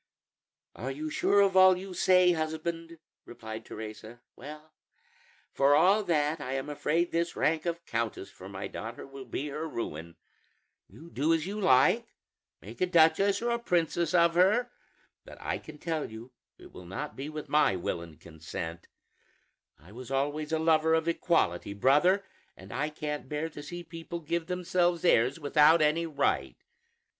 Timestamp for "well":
4.35-4.73